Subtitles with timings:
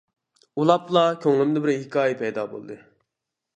[0.61, 2.83] ئۇلاپلا كۆڭلۈمدە بىر ھېكايە پەيدا بولدى.